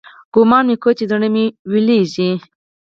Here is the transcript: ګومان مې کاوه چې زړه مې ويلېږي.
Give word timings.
ګومان 0.33 0.63
مې 0.69 0.75
کاوه 0.83 0.97
چې 0.97 1.05
زړه 1.11 1.27
مې 1.33 1.45
ويلېږي. 1.71 2.31